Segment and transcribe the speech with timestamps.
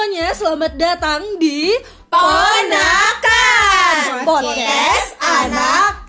[0.00, 1.76] semuanya, selamat datang di
[2.08, 2.64] Ponakan
[4.24, 5.99] Podcast Anak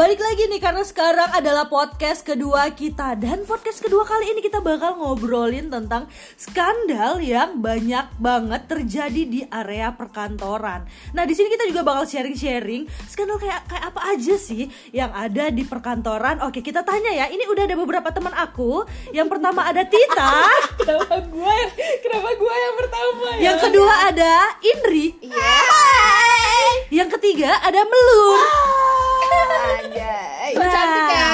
[0.00, 4.64] Balik lagi nih karena sekarang adalah podcast kedua kita dan podcast kedua kali ini kita
[4.64, 6.08] bakal ngobrolin tentang
[6.40, 10.88] skandal yang banyak banget terjadi di area perkantoran.
[11.12, 15.52] Nah di sini kita juga bakal sharing-sharing skandal kayak kayak apa aja sih yang ada
[15.52, 16.48] di perkantoran.
[16.48, 17.28] Oke kita tanya ya.
[17.28, 18.88] Ini udah ada beberapa teman aku.
[19.12, 20.48] Yang pertama ada Tita.
[20.80, 21.56] Kenapa gue
[22.00, 23.40] Kenapa gue yang pertama ya?
[23.52, 24.32] yang kedua ada
[24.64, 25.12] Indri.
[25.20, 25.60] Iya
[26.88, 28.40] Yang ketiga ada Melur.
[29.40, 30.70] Nah.
[30.70, 31.30] Cantik ya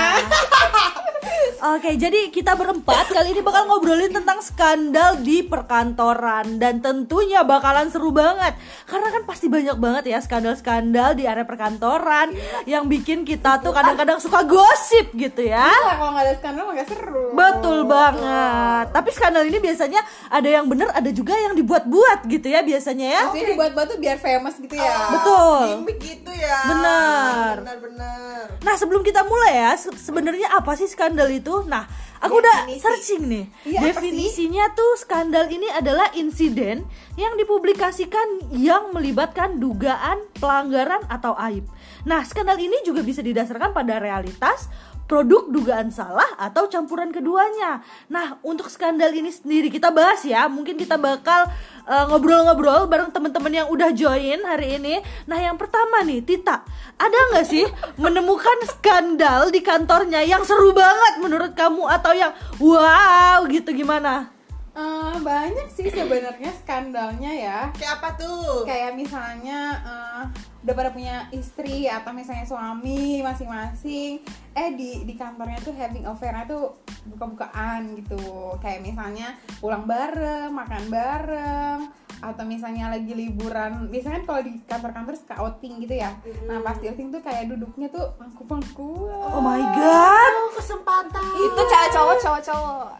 [1.57, 7.89] Oke, jadi kita berempat kali ini bakal ngobrolin tentang skandal di perkantoran dan tentunya bakalan
[7.89, 8.53] seru banget.
[8.85, 14.21] Karena kan pasti banyak banget ya skandal-skandal di area perkantoran yang bikin kita tuh kadang-kadang
[14.21, 15.65] suka gosip gitu ya.
[15.65, 18.87] Lah, Kalau gak ada skandal mah gak seru Betul banget.
[18.93, 23.23] Tapi skandal ini biasanya ada yang bener, ada juga yang dibuat-buat gitu ya biasanya ya.
[23.27, 25.61] Maksudnya dibuat-buat tuh biar famous gitu ya Betul.
[25.73, 27.53] gimmick gitu ya Benar.
[27.65, 31.46] benar-benar Nah sebelum kita mulai ya, se- sebenarnya apa sih skandal itu?
[31.71, 31.87] Nah,
[32.19, 32.83] aku udah Definisi.
[32.83, 33.45] searching nih.
[33.79, 36.83] Apa Definisinya tuh skandal ini adalah insiden
[37.15, 41.65] yang dipublikasikan yang melibatkan dugaan pelanggaran atau aib.
[42.03, 44.67] Nah, skandal ini juga bisa didasarkan pada realitas
[45.07, 47.81] produk dugaan salah atau campuran keduanya.
[48.11, 50.51] Nah, untuk skandal ini sendiri kita bahas ya.
[50.51, 51.51] Mungkin kita bakal
[51.87, 55.01] uh, ngobrol-ngobrol bareng teman-teman yang udah join hari ini.
[55.31, 56.67] Nah, yang pertama nih, Tita,
[56.99, 57.65] ada nggak sih
[57.97, 64.37] menemukan skandal di kantornya yang seru banget menurut kamu atau yang wow gitu gimana?
[64.77, 70.23] Eh, Banyak sih sebenarnya skandalnya ya kayak apa tuh Kayak misalnya eh,
[70.67, 74.19] udah pada punya istri atau misalnya suami masing-masing
[74.51, 76.75] eh di di kantornya tuh having affair tuh
[77.07, 78.19] buka-bukaan gitu.
[78.59, 81.79] Kayak misalnya pulang bareng makan bareng
[82.19, 83.87] atau misalnya lagi liburan.
[83.95, 86.11] Biasanya kalau di kantor-kantor suka outing gitu ya.
[86.51, 90.33] Nah pas di outing tuh kayak duduknya tuh pangku-pangkuan Oh my god.
[90.35, 91.31] oh kesempatan.
[91.47, 92.91] Itu cewek cowok cowok cowok.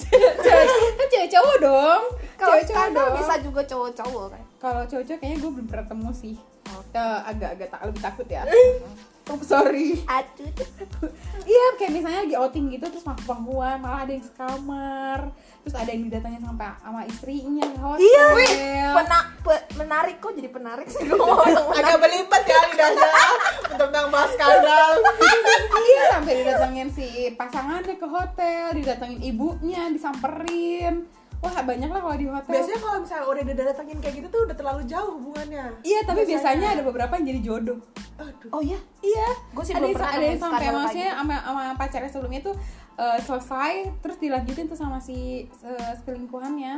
[0.00, 2.02] Cewek kan cewek cowok dong.
[2.40, 3.12] Kalau cewek cowok dong.
[3.20, 4.44] bisa juga cowok cowok kan.
[4.56, 6.55] Kalau cowok-cowok kayaknya gue belum pernah temu sih
[7.26, 8.42] agak-agak tak lebih takut ya.
[9.26, 9.98] Oh, sorry.
[10.06, 10.46] Aduh
[11.50, 15.34] Iya, kayak misalnya lagi outing gitu terus pangku pangkuan malah ada yang sekamar,
[15.66, 18.38] terus ada yang didatangin sampai sama istrinya hotel.
[18.38, 21.10] Iya, Pena, pe- menarik kok jadi penarik sih.
[21.10, 21.18] Gue
[21.82, 23.10] agak berlipat ya lidahnya.
[23.74, 24.90] Tentang bahas skandal.
[25.74, 31.02] Iya, sampai didatangin si pasangannya ke hotel, didatangin ibunya, disamperin.
[31.36, 32.48] Wah, banyak lah kalau di hotel.
[32.48, 36.68] biasanya kalau misalnya udah didatengin kayak gitu tuh udah terlalu jauh hubungannya Iya, tapi biasanya
[36.72, 37.78] ada beberapa yang jadi jodoh.
[38.16, 39.28] aduh oh iya Iya.
[39.52, 42.54] Gue sih ada belum yang, pernah ada yang sampai maksudnya sama sama pacarnya sebelumnya tuh
[42.96, 46.74] eh, selesai terus dilanjutin tuh sama si eh, selingkuhannya.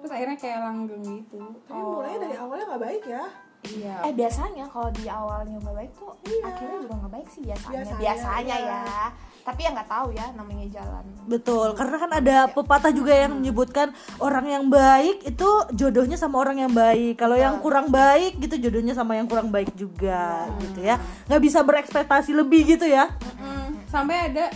[0.00, 1.36] Terus akhirnya kayak langgeng gitu.
[1.64, 3.24] tapi mulainya dari awalnya nggak baik ya
[3.60, 4.08] Iya.
[4.08, 8.00] eh biasanya kalau di awalnya nggak baik tuh akhirnya juga nggak baik sih biasanya Biasanya,
[8.00, 8.80] biasanya, iya.
[8.80, 9.04] ya
[9.40, 13.94] tapi ya nggak tahu ya namanya jalan Betul, karena kan ada pepatah juga yang menyebutkan
[14.18, 17.14] orang yang baik itu jodohnya sama orang yang baik.
[17.16, 20.98] Kalau yang kurang baik gitu jodohnya sama yang kurang baik juga gitu ya.
[21.30, 23.14] nggak bisa berekspektasi lebih gitu ya.
[23.38, 24.50] Mm, sampai ada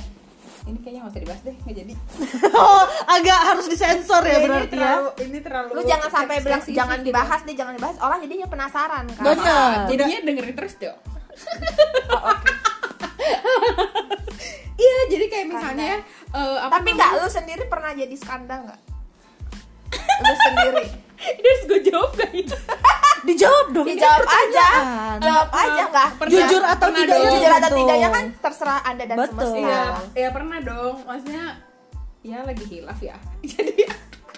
[0.64, 1.92] ini kayaknya nggak usah dibahas deh nggak jadi.
[2.64, 4.80] Oh, agak harus disensor ya ini berarti ya.
[4.80, 7.06] terlalu, ini terlalu lu jangan sampai bilang sensitif jangan gitu.
[7.12, 7.97] dibahas deh jangan dibahas.
[8.00, 9.76] Orang jadinya penasaran kan Benar.
[9.92, 10.98] jadinya dengerin terus dong
[14.84, 15.92] iya jadi kayak misalnya
[16.30, 18.81] eh, apa tapi nggak lu sendiri pernah jadi skandal nggak?
[20.22, 20.84] Lu sendiri.
[21.25, 22.52] Ini harus gue jawab gak itu
[23.24, 23.86] Dijawab dong.
[23.86, 25.18] ini dijawab aja pertanyaan.
[25.18, 27.24] jawab aja nggak Jujur atau tidak dong.
[27.30, 29.32] jujur atau tidaknya kan terserah anda dan Betul.
[29.32, 29.82] semesta Iya,
[30.14, 30.94] ya pernah dong.
[31.02, 31.44] Maksudnya
[32.20, 33.16] ya lagi hilaf ya.
[33.46, 33.74] Jadi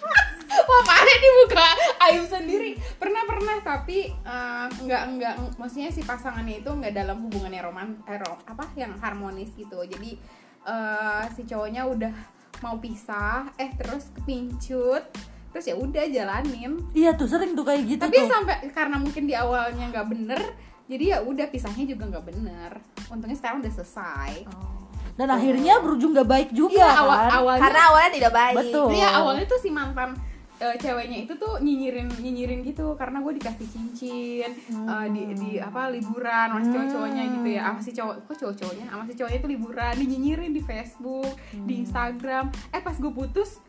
[0.66, 1.66] Wah mana dibuka
[2.00, 7.60] aib sendiri Pernah pernah tapi eh, nggak nggak maksudnya si pasangannya itu nggak dalam hubungannya
[7.60, 10.16] roman eh, ro- apa yang harmonis gitu jadi
[10.64, 12.14] eh, si cowoknya udah
[12.58, 15.04] mau pisah eh terus kepincut
[15.56, 16.84] terus ya udah jalanin.
[16.92, 18.28] Iya tuh sering tuh kayak gitu tapi tuh.
[18.28, 20.40] sampai karena mungkin di awalnya nggak bener
[20.84, 22.76] jadi ya udah pisahnya juga nggak bener.
[23.08, 24.44] Untungnya sekarang udah selesai.
[25.16, 27.00] Dan akhirnya berujung gak baik juga Iya kan.
[27.00, 28.56] awal awalnya karena awalnya tidak baik.
[28.60, 28.88] Betul.
[29.00, 30.10] Iya awalnya tuh si mantan
[30.60, 35.88] eh, ceweknya itu tuh nyinyirin nyinyirin gitu karena gue dikasih cincin eh, di di apa
[35.88, 37.62] liburan sama si cowok-cowoknya gitu ya.
[37.64, 38.84] Sama si cowok kok cowok-cowoknya?
[38.92, 41.32] Sama si cowoknya itu liburan dinyinyirin di Facebook
[41.64, 42.52] di Instagram.
[42.76, 43.64] Eh pas gue putus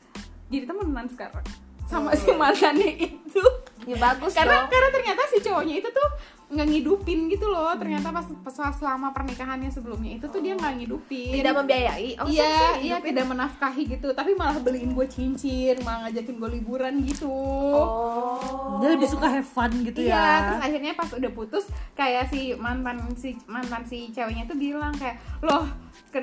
[0.52, 1.48] jadi temenan sekarang
[1.88, 3.44] sama si mantannya itu.
[3.88, 4.68] Ya bagus karena dong.
[4.68, 6.10] karena ternyata si cowoknya itu tuh
[6.48, 7.72] nggak ngidupin gitu loh.
[7.80, 11.32] Ternyata pas, pas selama pernikahannya sebelumnya itu tuh dia nggak ngidupin.
[11.40, 12.10] Tidak membiayai.
[12.20, 14.12] Oh, iya iya tidak menafkahi gitu.
[14.12, 17.32] Tapi malah beliin gue cincin malah ngajakin gue liburan gitu.
[17.32, 18.80] Oh.
[18.84, 20.28] Dia lebih suka have fun gitu Iya, ya.
[20.52, 25.18] terus akhirnya pas udah putus kayak si mantan si mantan si ceweknya tuh bilang kayak
[25.42, 25.64] loh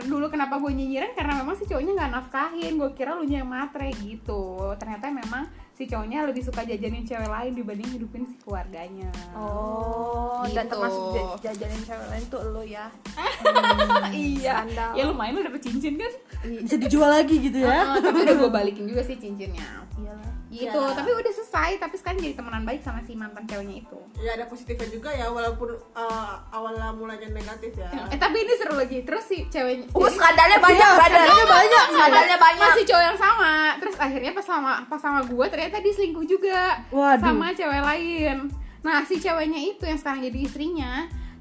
[0.04, 3.94] dulu kenapa gue nyinyirin karena memang si cowoknya nggak nafkahin gue kira lu yang matre
[3.96, 4.42] gitu
[4.74, 10.64] ternyata memang si cowoknya lebih suka jajanin cewek lain dibanding hidupin si keluarganya Oh, dan
[10.64, 10.72] Gitu.
[10.72, 12.86] termasuk ja- jajanin cewek lain tuh lo ya.
[14.12, 14.90] iya skandal.
[14.92, 16.12] ya lumayan lu dapet cincin kan
[16.44, 17.72] Bisa dijual lagi gitu ya.
[17.88, 20.32] Ah, tapi udah gue balikin juga sih cincinnya Iyalah.
[20.50, 20.92] gitu Ya.
[20.92, 24.44] tapi udah selesai tapi sekarang jadi temenan baik sama si mantan ceweknya itu ya ada
[24.44, 29.24] positifnya juga ya walaupun uh, awalnya mulanya negatif ya eh tapi ini seru lagi terus
[29.24, 31.86] si ceweknya Uh, skandalnya banyak, skandalnya banyak.
[31.88, 32.68] Skandalnya banyak.
[32.68, 36.82] masih cowok yang sama terus akhirnya pas sama pas sama gue ternyata dia selingkuh juga
[36.88, 37.22] Waduh.
[37.22, 38.36] sama cewek lain
[38.84, 40.92] nah si ceweknya itu yang sekarang jadi istrinya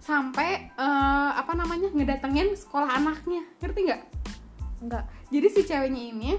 [0.04, 4.02] sampai eh, apa namanya ngedatengin sekolah anaknya ngerti nggak
[4.84, 5.04] Enggak.
[5.32, 6.32] jadi si ceweknya ini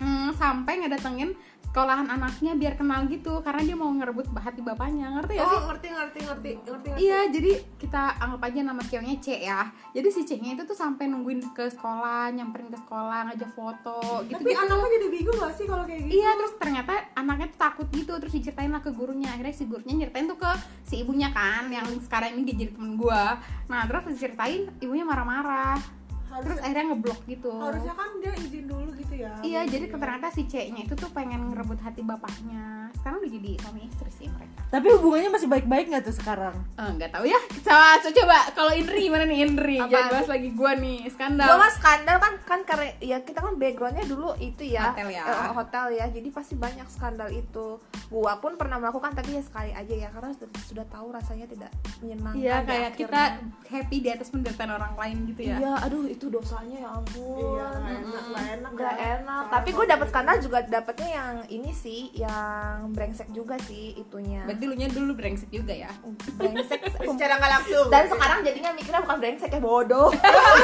[0.00, 1.32] mm, sampai ngedatengin
[1.74, 5.66] sekolahan anaknya biar kenal gitu karena dia mau ngerebut hati bapaknya ngerti ya sih oh
[5.66, 9.66] ngerti ngerti ngerti ngerti ngerti Iya, jadi kita anggap aja nama ceweknya C ya.
[9.90, 14.38] Jadi si C-nya itu tuh sampai nungguin ke sekolah, nyamperin ke sekolah, ngajak foto gitu.
[14.38, 17.86] tapi anaknya jadi bingung gak sih kalau kayak gitu Iya, terus ternyata anaknya tuh takut
[17.90, 19.34] gitu, terus diceritain lah ke gurunya.
[19.34, 20.50] Akhirnya si gurunya nyeritain tuh ke
[20.86, 23.42] si ibunya kan, yang sekarang ini dia jadi temen gua.
[23.66, 26.03] Nah, terus diceritain, ibunya marah-marah.
[26.34, 27.52] Terus harusnya, akhirnya ngeblok gitu.
[27.54, 30.00] harusnya kan dia izin dulu gitu ya Iya, jadi Mungkin.
[30.02, 32.73] ternyata si C-nya itu tuh pengen ngerebut hati bapaknya.
[33.04, 34.64] Sekarang udah jadi suami istri sih mereka.
[34.66, 36.56] Tapi hubungannya masih baik-baik nggak tuh sekarang?
[36.74, 37.36] Eh, nggak tahu ya.
[37.60, 39.76] Coba, so, coba kalau Indri gimana nih Indri?
[39.76, 39.86] Apa?
[39.86, 41.46] Jangan bahas lagi gua nih skandal.
[41.46, 45.22] Gua mah skandal kan kan karena ya kita kan backgroundnya dulu itu ya Hotel ya.
[45.22, 47.76] eh, hotel ya jadi pasti banyak skandal itu
[48.08, 51.68] gua pun pernah melakukan tapi ya sekali aja ya karena sudah, sudah tahu rasanya tidak
[52.00, 52.96] menyenangkan Iya di kayak akhirnya.
[52.96, 53.22] kita
[53.68, 55.56] happy di atas penderitaan orang lain gitu ya.
[55.56, 59.06] iya aduh itu dosanya ya ampun iya nggak enak nggak enak Gak ya.
[59.16, 64.46] enak, tapi gue dapet skandal juga dapetnya yang ini sih, yang brengsek juga sih itunya.
[64.46, 65.90] Berarti lu nya dulu brengsek juga ya.
[66.38, 66.80] Brengsek.
[67.10, 70.14] secara nggak langsung Dan sekarang jadinya mikirnya bukan brengsek ya bodoh.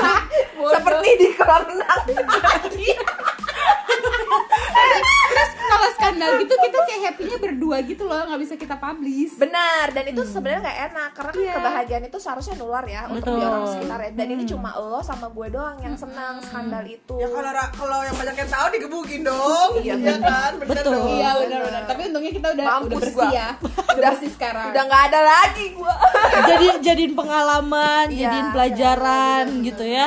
[0.79, 2.03] Seperti di kolam renang.
[6.01, 9.37] Skandal gitu kita kayak happynya berdua gitu loh, nggak bisa kita publish.
[9.37, 11.55] Benar, dan itu sebenarnya nggak enak karena kan Iya.
[11.55, 13.47] kebahagiaan itu seharusnya nular ya untuk di Betul.
[13.47, 14.11] orang sekitar ya.
[14.13, 17.15] Dan ini cuma lo sama gue doang yang senang skandal itu.
[17.15, 20.93] ya kalau kalau yang banyak yang tahu digebukin dong Iya, iya kan bener Betul.
[20.95, 21.83] dong Iya benar-benar.
[21.85, 23.29] Tapi untungnya kita udah Mampus udah bersih gua.
[23.31, 23.49] ya.
[23.91, 24.67] Udah bersih sekarang.
[24.71, 25.95] Udah nggak ada lagi gue.
[26.47, 30.07] Jadi jadiin pengalaman, Iya, jadiin pelajaran gitu ya.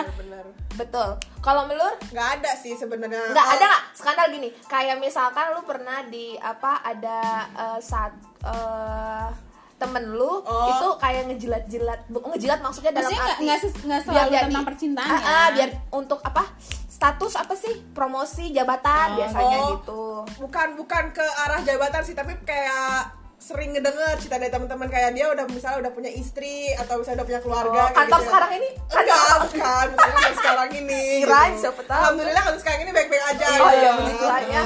[0.76, 1.10] Betul.
[1.40, 6.02] Kalau melur nggak ada sih sebenarnya nggak ada nggak skandal gini kayak misalkan lu pernah
[6.04, 8.12] di apa ada eh, saat
[8.42, 9.28] eh,
[9.76, 10.70] temen lu Oh.
[10.70, 15.28] itu kayak ngejilat-jilat ngejilat maksudnya dalam Maksudnya arti nggak biar selalu jadi- tentang percintaan ya.
[15.28, 16.44] ah, biar untuk apa
[16.88, 19.16] status apa sih promosi jabatan Oh.
[19.20, 19.70] biasanya Oh.
[19.74, 20.04] gitu
[20.40, 23.12] bukan bukan ke arah jabatan sih tapi kayak
[23.44, 27.28] sering ngedenger cerita dari teman-teman kayak dia udah misalnya udah punya istri atau misalnya udah
[27.28, 28.28] punya keluarga Oh, kayak kantor gitu ya.
[28.30, 31.62] sekarang ini enggak bukan bukan kantor sekarang ini Kirain, gitu.
[31.62, 32.00] siapa tahu.
[32.00, 33.68] alhamdulillah kantor sekarang ini baik-baik aja Oh, gitu.
[33.76, 34.64] iya, puji Tuhan ya.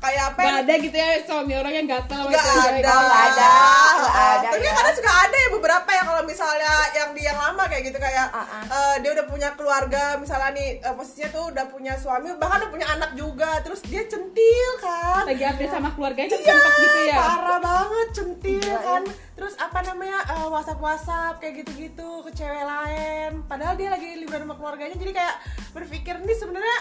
[0.00, 2.62] kayak apa Nggak ada gitu ya suami orang yang gatel sama Nggak cewek.
[2.62, 3.50] ada, nggak ada,
[3.98, 4.72] nggak ada, Tapi ya.
[4.72, 5.29] kadang suka ada ya
[5.60, 8.64] beberapa ya kalau misalnya yang di yang lama kayak gitu kayak Ah, ah.
[8.64, 12.70] eh, dia udah punya keluarga, misalnya nih eh, posisinya tuh udah punya suami, bahkan udah
[12.70, 15.28] punya anak juga, terus dia centil kan.
[15.28, 17.16] Lagi update sama keluarganya Iya, gitu ya.
[17.18, 19.02] parah banget centil Gila, kan.
[19.36, 23.30] Terus apa namanya eh, WhatsApp WhatsApp kayak gitu-gitu ke cewek lain.
[23.44, 25.34] Padahal dia lagi liburan sama keluarganya, jadi kayak
[25.70, 26.76] berpikir nih sebenarnya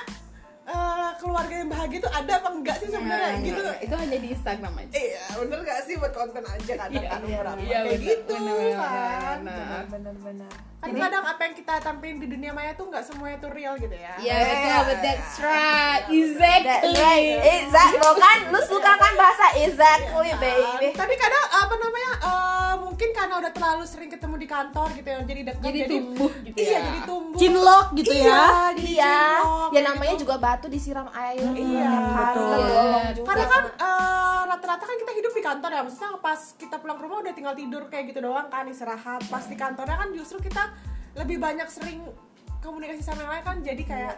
[0.70, 3.62] eh, keluarga yang bahagia tuh ada apa enggak sih sebenarnya Nah, gitu.
[3.82, 4.92] Itu hanya di Instagram aja.
[4.94, 8.00] Iya, bener gak sih buat konten aja kadang Iya, kan iya, beberapa iya, kayak bener,
[8.06, 9.38] gitu bener, bener, kan.
[9.40, 9.84] bener.
[9.90, 13.76] benar-benar Kan kadang apa yang kita tampilin di dunia maya tuh nggak semuanya tuh real
[13.76, 14.16] gitu ya.
[14.18, 16.96] Iya betul, but that's right, That's exactly.
[16.96, 17.36] right.
[17.60, 20.40] Exact, lo kan lu suka kan bahasa exactly Kan?
[20.40, 25.08] baby Tapi kadang apa namanya eh, mungkin karena udah terlalu sering ketemu di kantor gitu
[25.10, 26.80] ya, jadi dekat Jadi tumbuh gitu Iya, ya.
[26.82, 27.38] jadi tumbuh.
[27.38, 28.44] Cinlok gitu Iya, ya.
[29.00, 30.22] Iya, cinlok, ya kayak namanya gitu.
[30.22, 31.50] juga batu disiram air.
[31.50, 32.60] Iya, Kan betul.
[33.16, 33.26] juga.
[33.26, 37.04] Karena kan eh, rata-rata kan kita hidup di kantor ya, maksudnya pas kita pulang ke
[37.04, 39.22] rumah udah tinggal tidur kayak gitu doang kan istirahat.
[39.26, 40.64] Pas di kantornya kan justru kita
[41.16, 42.04] lebih banyak sering
[42.58, 44.16] komunikasi sama yang lain kan jadi kayak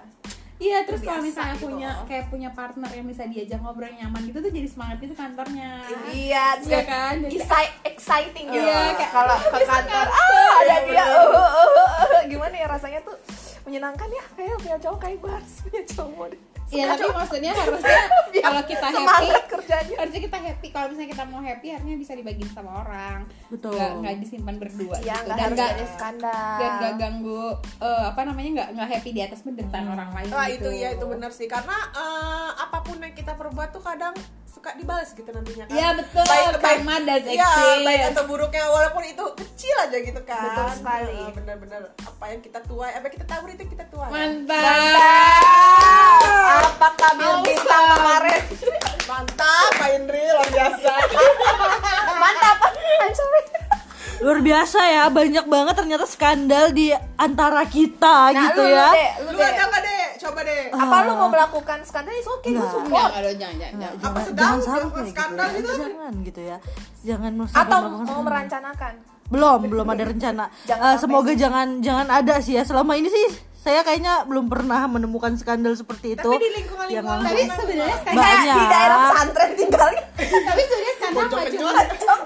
[0.57, 1.65] Iya, terus kalau misalnya gitu.
[1.67, 5.17] punya kayak punya partner yang bisa diajak ngobrol yang nyaman gitu tuh jadi semangat gitu
[5.17, 5.81] kantornya.
[6.07, 7.13] Iya, Iya kan?
[7.17, 8.61] Jadi exci- exciting gitu.
[8.61, 11.79] Iya, kayak, kalau "Oh, ke kantor, kantor." ah ada Iya, dia, uh, uh, uh,
[12.13, 13.17] uh, gimana ya rasanya tuh
[13.71, 16.41] menyenangkan ya kayak punya cowok kayak gue harus punya cowok deh.
[16.71, 17.99] Iya tapi maksudnya harusnya
[18.39, 22.47] kalau kita happy kerjanya harusnya kita happy kalau misalnya kita mau happy harusnya bisa dibagiin
[22.47, 23.75] sama orang Betul.
[23.75, 25.27] nggak nggak disimpan berdua Iya, gitu.
[25.27, 26.55] nggak dan nggak ada skandal.
[26.55, 27.43] dan nggak ganggu
[27.83, 30.71] eh, apa namanya nggak nggak happy di atas penderitaan orang lain Wah gitu.
[30.71, 34.15] itu ya itu benar sih karena eh, apa pun yang kita perbuat tuh kadang
[34.51, 35.71] suka dibalas gitu nantinya kan.
[35.71, 36.23] Iya, betul.
[36.57, 37.81] Karma does Iya, exist.
[37.81, 40.43] baik atau buruknya walaupun itu kecil aja gitu kan.
[40.45, 41.19] Betul sekali.
[41.33, 44.09] Benar-benar apa yang kita tuai, apa yang kita tabur itu kita tuai.
[44.11, 44.59] mantap
[46.51, 48.41] apa kabel bintang kemarin
[49.03, 50.91] Mantap, Pak Indri luar biasa.
[52.21, 52.57] mantap
[53.01, 53.41] I'm sorry
[54.21, 58.85] Luar biasa ya, banyak banget ternyata skandal di antara kita nah gitu lu, ya.
[58.85, 60.00] lu deh lu Lu deh ada nggak deh?
[60.21, 60.69] Coba deh.
[60.69, 62.69] apa lu mau melakukan skandal itu oke gue Nggak.
[62.69, 64.05] support Enggak, jangan, jangan, jangan.
[64.05, 65.57] Apa sedang gitu skandal ya.
[65.57, 65.73] gitu?
[65.73, 66.57] Jangan gitu ya.
[67.01, 68.21] Jangan atau mau skandal.
[68.21, 68.93] merencanakan
[69.31, 70.45] belum belum ada rencana
[70.91, 73.27] Eh, semoga jangan jangan ada sih ya selama ini sih
[73.61, 77.97] saya kayaknya belum pernah menemukan skandal seperti itu Tapi di lingkungan yang lingkungan Tapi sebenarnya
[78.01, 80.03] skandal di daerah pesantren tinggalnya
[80.49, 81.71] tapi sebenarnya skandal nggak cuma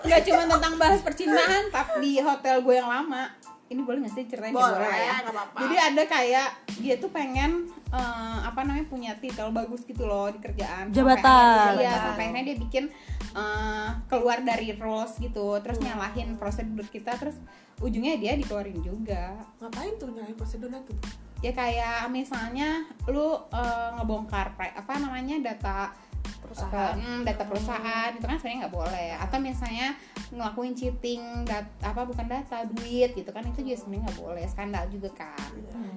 [0.01, 3.23] nggak cuma tentang bahas percintaan tapi di hotel gue yang lama
[3.65, 4.53] ini boleh nggak sih ceritain?
[4.53, 5.57] Boleh, boleh lah ya nggak apa-apa.
[5.65, 7.51] jadi ada kayak dia tuh pengen
[7.89, 11.81] eh, apa namanya punya titel bagus gitu loh di kerjaan Jabatan.
[11.81, 12.85] iya sampai akhirnya dia bikin
[13.33, 17.41] eh, keluar dari rules gitu terus nyalahin prosedur kita terus
[17.81, 20.95] ujungnya dia dikeluarin juga Ngapain tuh nyalain prosedurnya tuh?
[21.43, 25.93] ya kayak misalnya lu eh, ngebongkar apa namanya data
[26.41, 26.95] Perusahaan.
[26.95, 29.09] Hmm, data perusahaan itu kan sebenarnya nggak boleh.
[29.19, 29.87] Atau misalnya
[30.33, 34.43] ngelakuin cheating dat apa bukan data duit gitu kan itu juga sebenarnya nggak boleh.
[34.49, 35.51] Skandal juga kan.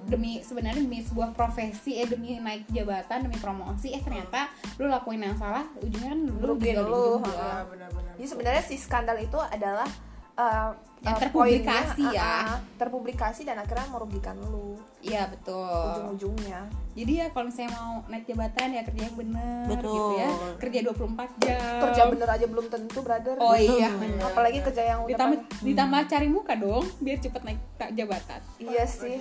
[0.09, 4.49] Demi sebenarnya demi sebuah profesi eh demi naik jabatan demi promosi eh ternyata
[4.81, 8.13] lu lakuin yang salah ujungnya kan lu juga lu, benar-benar.
[8.15, 9.87] jadi sebenarnya si skandal itu adalah
[10.39, 12.23] uh, Yang uh, terpublikasi poinnya, ya.
[12.23, 14.75] uh, uh, terpublikasi dan akhirnya merugikan lu.
[14.99, 15.63] Iya betul.
[15.63, 16.67] Ujung-ujungnya.
[16.91, 19.87] Jadi ya kalau misalnya mau naik jabatan ya kerja yang bener Betul.
[19.87, 20.29] gitu ya.
[20.59, 21.79] Kerja 24 jam.
[21.81, 23.35] Kerja bener aja belum tentu brother.
[23.37, 23.87] Oh iya.
[23.93, 24.19] Bener.
[24.21, 28.41] apalagi kerja yang udah ditambah pada- ditambah cari muka dong biar cepet naik ta- jabatan.
[28.59, 29.17] Iya sih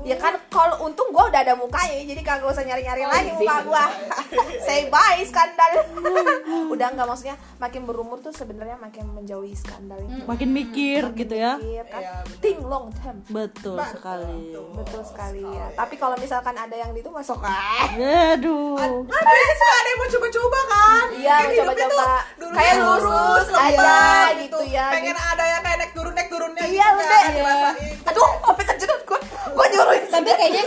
[0.00, 3.36] ya kan kalau untung gue udah ada mukanya jadi kagak usah nyari-nyari Oh, lagi iya.
[3.36, 3.84] muka gue
[4.66, 5.72] say bye skandal.
[6.72, 10.24] Udah nggak maksudnya makin berumur tuh sebenarnya makin menjauhi skandal itu.
[10.24, 11.56] Makin mikir gitu ya.
[11.56, 12.00] Mikir kan.
[12.00, 12.40] Iya, bener.
[12.40, 13.16] think long term.
[13.26, 13.90] Betul Betul.
[13.90, 14.40] sekali.
[14.72, 15.66] Betul sekali ya.
[15.74, 17.88] Tapi kalau misalkan ada yang itu masuk ah
[18.32, 18.76] aduh.
[19.04, 21.06] Ada yang suka ada yang mau coba-coba kan?
[21.10, 24.58] Iya, Kan dulunya Kayak lurus aja lebar gitu.
[24.66, 24.86] ya.
[24.90, 27.08] Pengen ada yang kayak naik turun naik turunnya Iya, gitu udah.
[27.10, 27.92] kan, dirasain.
[28.04, 28.30] aduh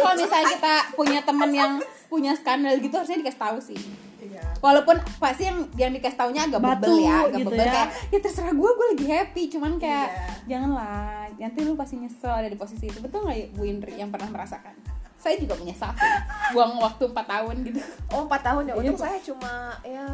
[0.02, 1.72] kalau misalnya kita punya temen yang
[2.08, 3.80] punya skandal gitu harusnya dikasih tahu sih.
[4.22, 4.46] Iya.
[4.60, 7.74] walaupun pasti yang yang dikasih taunya agak Batu bebel ya agak gitu bebel ya.
[7.74, 9.44] kayak ya terserah gue gue lagi happy.
[9.50, 10.26] Cuman kayak Iya.
[10.48, 13.00] janganlah nanti lu pasti nyesel ada di posisi itu.
[13.00, 14.78] Betul nggak ya, Bu Indri yang pernah merasakan?
[15.18, 16.12] Saya juga menyesal sih.
[16.52, 17.78] buang waktu 4 tahun gitu.
[18.10, 18.74] Oh empat tahun ya?
[18.74, 19.54] Iya, untung saya cuma
[19.84, 20.06] ya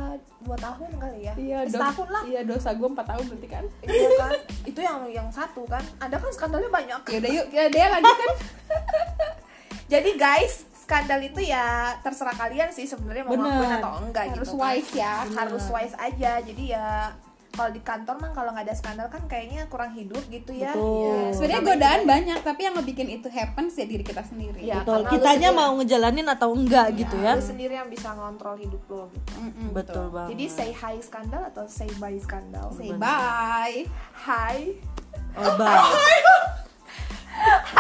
[0.42, 1.34] dua tahun kali ya.
[1.34, 2.24] Iya Eh, dos- setahun lah.
[2.24, 3.64] iya dosa gue 4 tahun berarti kan.
[3.82, 4.32] Iya kan?
[4.64, 5.84] Itu yang yang satu kan.
[5.98, 7.00] Ada kan skandalnya banyak.
[7.06, 8.30] Ya udah yuk ya dia lanjutkan
[9.88, 13.44] jadi guys skandal itu ya terserah kalian sih sebenarnya mau Bener.
[13.46, 14.64] ngelakuin atau enggak harus gitu kan.
[14.72, 16.88] wise ya harus wise aja jadi ya
[17.50, 20.94] kalau di kantor mah kalau nggak ada skandal kan kayaknya kurang hidup gitu ya Betul.
[21.02, 21.34] Iya.
[21.34, 22.08] sebenarnya godaan itu.
[22.08, 24.76] banyak tapi yang ngebikin itu happens ya diri kita sendiri Iya.
[24.80, 28.84] betul kitanya sendiri- mau ngejalanin atau enggak gitu ya lu sendiri yang bisa ngontrol hidup
[28.88, 33.76] lo gitu Mm-mm, betul banget jadi say hi skandal atau say bye skandal say bye
[34.14, 34.58] hi
[35.36, 35.82] oh, bye.
[35.98, 36.16] hi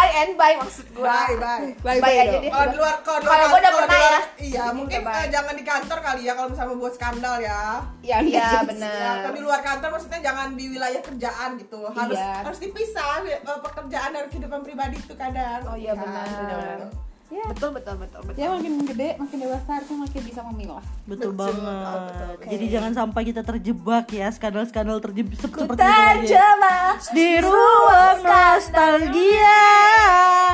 [0.10, 1.68] and bye maksud gua Bye bye.
[1.78, 4.22] Bye, bye, bye aja deh Kalau di luar kalau Kalau gua udah pernah luar- ya.
[4.38, 5.16] Iya, Jadi mungkin bye.
[5.16, 7.62] eh, jangan di kantor kali ya kalau misalnya buat skandal ya.
[8.02, 11.80] ya iya Ya, benar kalau di luar kantor maksudnya jangan di wilayah kerjaan gitu.
[11.90, 12.34] Harus Iya.
[12.42, 15.62] harus dipisah eh, pekerjaan dan kehidupan pribadi itu kadang.
[15.64, 17.43] oh iya Kan, benar ya.
[17.48, 18.39] Betul betul betul betul.
[18.39, 20.84] Ya makin gede makin dewasa harusnya makin bisa memilah.
[21.03, 22.00] Betul Betul, banget.
[22.00, 22.48] betul.
[22.48, 29.60] jadi jangan sampai kita terjebak ya skandal-skandal terjebak seperti itu terjebak di ruang nostalgia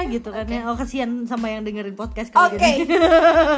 [0.06, 0.62] gitu kan ya.
[0.66, 2.70] Oh kasihan sama yang dengerin podcast kali Oke.
[2.84, 2.96] ini.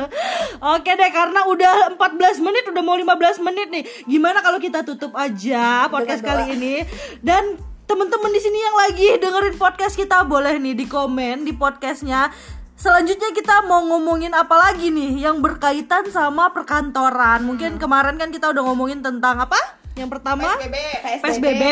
[0.76, 3.08] Oke deh karena udah 14 menit udah mau 15
[3.42, 3.84] menit nih.
[4.06, 6.56] Gimana kalau kita tutup aja podcast Dengan kali doa.
[6.56, 6.74] ini?
[7.20, 7.44] Dan
[7.86, 12.34] temen-temen di sini yang lagi dengerin podcast kita boleh nih di komen di podcastnya
[12.76, 17.48] Selanjutnya kita mau ngomongin apa lagi nih yang berkaitan sama perkantoran.
[17.48, 19.56] Mungkin kemarin kan kita udah ngomongin tentang apa?
[19.96, 20.76] Yang pertama PSBB.
[21.24, 21.64] PSBB.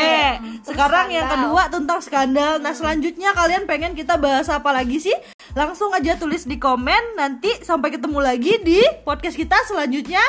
[0.64, 2.56] Sekarang yang kedua tentang skandal.
[2.64, 5.12] Nah, selanjutnya kalian pengen kita bahas apa lagi sih?
[5.60, 7.20] Langsung aja tulis di komen.
[7.20, 10.24] Nanti sampai ketemu lagi di podcast kita selanjutnya.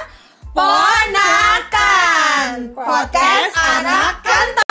[0.51, 1.95] Ponakan.
[2.75, 4.64] Podcast anak kantor.